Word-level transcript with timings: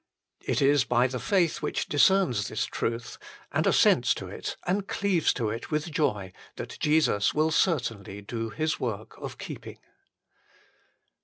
It 0.43 0.63
is 0.63 0.83
by 0.83 1.05
the 1.05 1.19
faith 1.19 1.61
which 1.61 1.87
discerns 1.87 2.47
this 2.47 2.65
truth, 2.65 3.19
and 3.51 3.67
assents 3.67 4.15
to 4.15 4.27
it, 4.29 4.57
and 4.65 4.87
cleaves 4.87 5.31
to 5.35 5.51
it 5.51 5.69
with 5.69 5.91
joy, 5.91 6.33
that 6.55 6.79
Jesus 6.79 7.35
will 7.35 7.51
certainly 7.51 8.19
do 8.23 8.49
His 8.49 8.79
work 8.79 9.15
of 9.19 9.37
keeping. 9.37 9.77